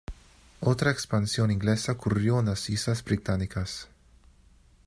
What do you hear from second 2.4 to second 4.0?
las Islas Británicas.